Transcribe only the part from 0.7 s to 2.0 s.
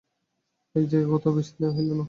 এক জায়গায় কোথাও বেশি দিন রহিল না।